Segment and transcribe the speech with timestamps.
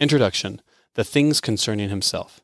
[0.00, 0.62] Introduction
[0.94, 2.40] The Things Concerning Himself.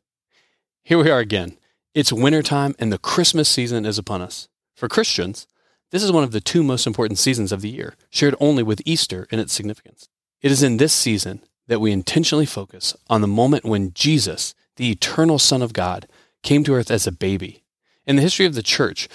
[0.82, 1.56] Here we are again.
[1.94, 4.48] It's wintertime and the Christmas season is upon us.
[4.74, 5.46] For Christians,
[5.90, 8.82] this is one of the two most important seasons of the year, shared only with
[8.84, 10.10] Easter in its significance.
[10.42, 14.90] It is in this season that we intentionally focus on the moment when Jesus, the
[14.90, 16.06] eternal Son of God,
[16.42, 17.64] came to earth as a baby.
[18.06, 19.08] In the history of the church,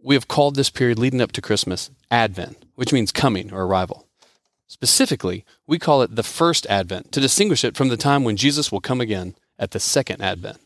[0.00, 4.06] we have called this period leading up to Christmas Advent, which means coming or arrival.
[4.72, 8.72] Specifically, we call it the first advent to distinguish it from the time when Jesus
[8.72, 10.56] will come again at the second advent.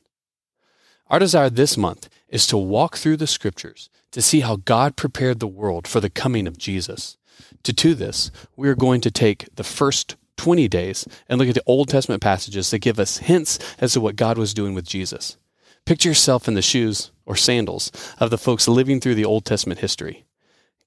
[1.09, 5.41] Our desire this month is to walk through the scriptures to see how God prepared
[5.41, 7.17] the world for the coming of Jesus.
[7.65, 11.57] To do this, we are going to take the first 20 days and look at
[11.57, 14.87] the Old Testament passages that give us hints as to what God was doing with
[14.87, 15.37] Jesus.
[15.85, 19.81] Picture yourself in the shoes or sandals of the folks living through the Old Testament
[19.81, 20.26] history.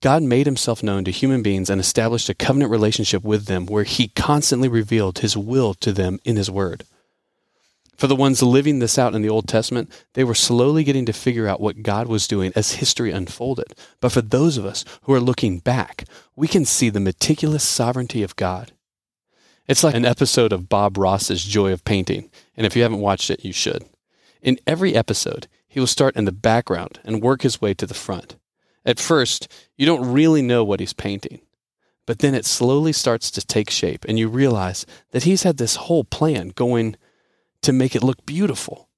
[0.02, 3.84] God made himself known to human beings and established a covenant relationship with them where
[3.84, 6.86] he constantly revealed his will to them in his word.
[7.98, 11.12] For the ones living this out in the Old Testament, they were slowly getting to
[11.12, 13.76] figure out what God was doing as history unfolded.
[14.00, 18.24] But for those of us who are looking back, we can see the meticulous sovereignty
[18.24, 18.72] of God.
[19.68, 23.30] It's like an episode of Bob Ross's Joy of Painting, and if you haven't watched
[23.30, 23.84] it, you should.
[24.42, 27.94] In every episode, he will start in the background and work his way to the
[27.94, 28.38] front.
[28.86, 31.42] At first, you don't really know what he's painting.
[32.06, 35.76] But then it slowly starts to take shape, and you realize that he's had this
[35.76, 36.96] whole plan going
[37.62, 38.90] to make it look beautiful.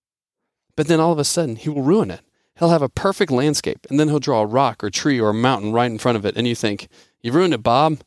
[0.76, 2.22] But then all of a sudden, he will ruin it.
[2.58, 5.34] He'll have a perfect landscape, and then he'll draw a rock or tree or a
[5.34, 6.88] mountain right in front of it, and you think,
[7.22, 8.00] You ruined it, Bob.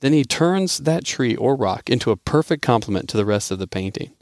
[0.00, 3.58] Then he turns that tree or rock into a perfect complement to the rest of
[3.58, 4.12] the painting.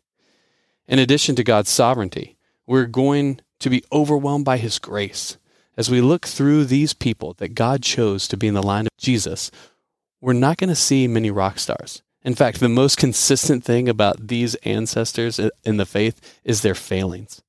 [0.89, 2.37] In addition to God's sovereignty,
[2.67, 5.37] we're going to be overwhelmed by his grace
[5.77, 8.97] as we look through these people that God chose to be in the line of
[8.99, 9.51] Jesus,
[10.21, 12.03] we're not going to see many rock stars.
[12.23, 17.43] In fact, the most consistent thing about these ancestors in the faith is their failings.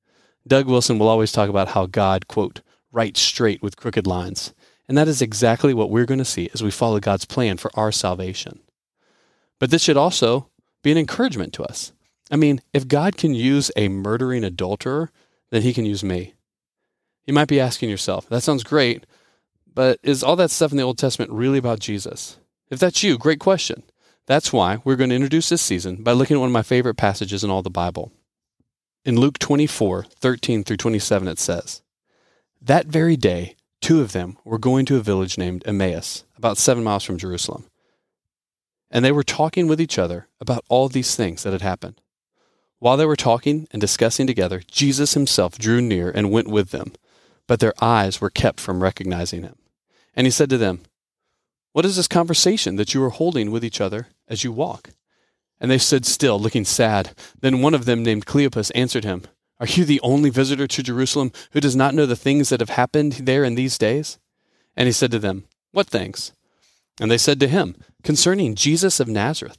[0.46, 2.60] Doug Wilson will always talk about how God, quote,
[2.92, 4.54] writes straight with crooked lines.
[4.88, 7.70] And that is exactly what we're going to see as we follow God's plan for
[7.74, 8.60] our salvation.
[9.58, 10.48] But this should also
[10.82, 11.92] be an encouragement to us.
[12.30, 15.10] I mean, if God can use a murdering adulterer,
[15.50, 16.34] then he can use me.
[17.28, 19.04] You might be asking yourself, that sounds great,
[19.74, 22.38] but is all that stuff in the Old Testament really about Jesus?
[22.70, 23.82] If that's you, great question.
[24.24, 26.94] That's why we're going to introduce this season by looking at one of my favorite
[26.94, 28.12] passages in all the Bible.
[29.04, 31.82] In Luke 24, 13 through 27, it says,
[32.62, 36.82] That very day, two of them were going to a village named Emmaus, about seven
[36.82, 37.66] miles from Jerusalem.
[38.90, 42.00] And they were talking with each other about all these things that had happened.
[42.78, 46.94] While they were talking and discussing together, Jesus himself drew near and went with them
[47.48, 49.56] but their eyes were kept from recognizing him.
[50.14, 50.82] And he said to them,
[51.72, 54.90] What is this conversation that you are holding with each other as you walk?
[55.58, 57.16] And they stood still, looking sad.
[57.40, 59.24] Then one of them, named Cleopas, answered him,
[59.58, 62.70] Are you the only visitor to Jerusalem who does not know the things that have
[62.70, 64.18] happened there in these days?
[64.76, 66.32] And he said to them, What things?
[67.00, 69.58] And they said to him, Concerning Jesus of Nazareth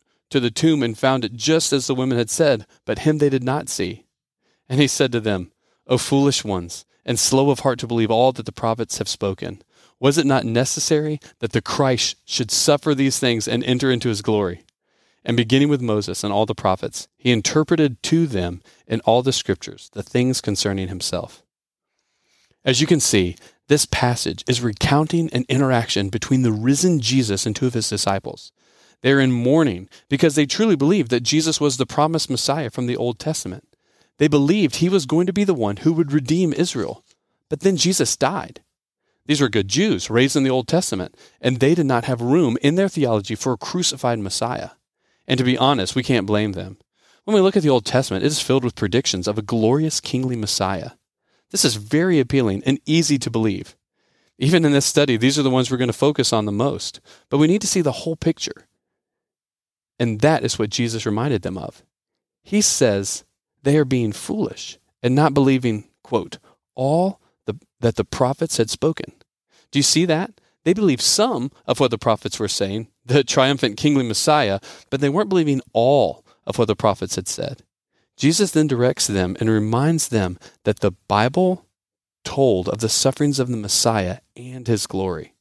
[0.31, 3.29] to the tomb and found it just as the women had said, but him they
[3.29, 4.05] did not see.
[4.67, 5.51] And he said to them,
[5.87, 9.61] O foolish ones, and slow of heart to believe all that the prophets have spoken.
[9.99, 14.21] Was it not necessary that the Christ should suffer these things and enter into his
[14.21, 14.63] glory?
[15.23, 19.33] And beginning with Moses and all the prophets, he interpreted to them in all the
[19.33, 21.43] scriptures the things concerning himself.
[22.65, 23.35] As you can see,
[23.67, 28.51] this passage is recounting an interaction between the risen Jesus and two of his disciples.
[29.01, 32.97] They're in mourning because they truly believed that Jesus was the promised Messiah from the
[32.97, 33.67] Old Testament.
[34.17, 37.03] They believed he was going to be the one who would redeem Israel.
[37.49, 38.61] But then Jesus died.
[39.25, 42.57] These were good Jews raised in the Old Testament, and they did not have room
[42.61, 44.71] in their theology for a crucified Messiah.
[45.27, 46.77] And to be honest, we can't blame them.
[47.23, 49.99] When we look at the Old Testament, it is filled with predictions of a glorious
[49.99, 50.91] kingly Messiah.
[51.51, 53.75] This is very appealing and easy to believe.
[54.37, 56.99] Even in this study, these are the ones we're going to focus on the most.
[57.29, 58.67] But we need to see the whole picture.
[60.01, 61.83] And that is what Jesus reminded them of.
[62.41, 63.23] He says
[63.61, 66.39] they are being foolish and not believing, quote,
[66.73, 69.13] all the, that the prophets had spoken.
[69.69, 70.41] Do you see that?
[70.63, 74.59] They believed some of what the prophets were saying, the triumphant kingly Messiah,
[74.89, 77.61] but they weren't believing all of what the prophets had said.
[78.17, 81.67] Jesus then directs them and reminds them that the Bible
[82.23, 85.35] told of the sufferings of the Messiah and his glory.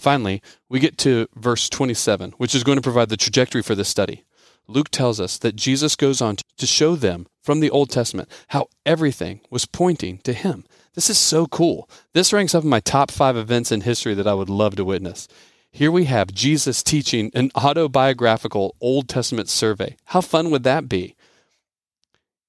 [0.00, 3.90] Finally, we get to verse 27, which is going to provide the trajectory for this
[3.90, 4.24] study.
[4.66, 8.68] Luke tells us that Jesus goes on to show them from the Old Testament how
[8.86, 10.64] everything was pointing to him.
[10.94, 11.86] This is so cool.
[12.14, 14.86] This ranks up in my top five events in history that I would love to
[14.86, 15.28] witness.
[15.70, 19.96] Here we have Jesus teaching an autobiographical Old Testament survey.
[20.06, 21.14] How fun would that be?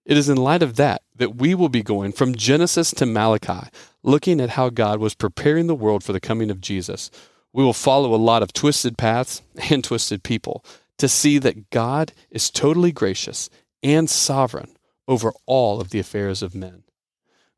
[0.05, 3.69] It is in light of that that we will be going from Genesis to Malachi,
[4.03, 7.11] looking at how God was preparing the world for the coming of Jesus.
[7.53, 10.63] We will follow a lot of twisted paths and twisted people
[10.97, 13.49] to see that God is totally gracious
[13.83, 14.75] and sovereign
[15.07, 16.83] over all of the affairs of men.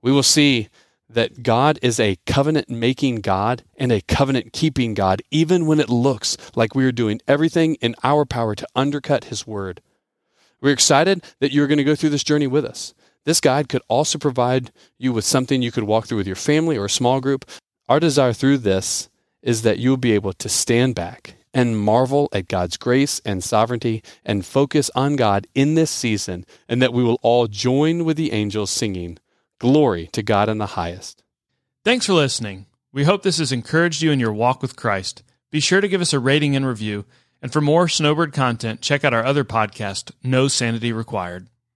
[0.02, 0.70] We will see
[1.10, 5.90] that God is a covenant making God and a covenant keeping God, even when it
[5.90, 9.82] looks like we are doing everything in our power to undercut His word.
[10.62, 12.94] We're excited that you're going to go through this journey with us.
[13.26, 16.78] This guide could also provide you with something you could walk through with your family
[16.78, 17.46] or a small group.
[17.88, 19.10] Our desire through this
[19.44, 24.02] is that you'll be able to stand back and marvel at God's grace and sovereignty
[24.26, 28.32] and focus on God in this season, and that we will all join with the
[28.32, 29.20] angels singing,
[29.60, 31.22] Glory to God in the highest.
[31.86, 32.66] Thanks for listening.
[32.92, 35.22] We hope this has encouraged you in your walk with Christ.
[35.52, 37.06] Be sure to give us a rating and review
[37.44, 41.50] and for more Snowbird content, check out our other podcast, No Sanity Required.